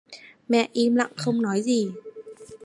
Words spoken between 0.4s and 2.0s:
mẹ im lặng không nói gì